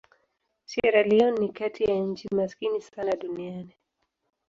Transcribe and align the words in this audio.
Sierra 0.65 1.03
Leone 1.03 1.39
ni 1.39 1.49
kati 1.53 1.83
ya 1.83 1.95
nchi 1.95 2.27
maskini 2.35 2.81
sana 2.81 3.11
duniani. 3.15 3.75